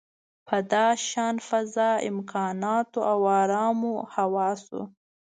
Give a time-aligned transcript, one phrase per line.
[0.47, 4.81] په داشان فضا، امکاناتو او ارامو حواسو.